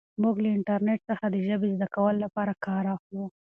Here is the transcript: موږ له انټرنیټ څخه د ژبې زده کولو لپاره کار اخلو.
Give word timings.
موږ 0.21 0.35
له 0.43 0.49
انټرنیټ 0.57 0.99
څخه 1.09 1.25
د 1.29 1.35
ژبې 1.47 1.67
زده 1.75 1.87
کولو 1.95 2.19
لپاره 2.25 2.53
کار 2.65 2.83
اخلو. 2.95 3.25